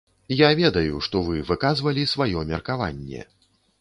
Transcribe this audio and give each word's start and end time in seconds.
Я 0.37 0.47
ведаю, 0.59 0.95
што 1.07 1.21
вы 1.29 1.43
выказвалі 1.49 2.07
сваё 2.15 2.43
меркаванне. 2.53 3.21